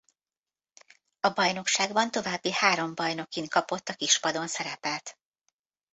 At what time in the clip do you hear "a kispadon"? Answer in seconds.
3.89-4.47